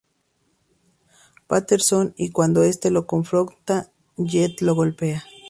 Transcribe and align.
Patterson 1.45 2.15
y 2.17 2.31
cuando 2.31 2.63
este 2.63 2.89
lo 2.89 3.05
confronta 3.05 3.91
Jett 4.17 4.59
lo 4.61 4.73
golpea. 4.73 5.23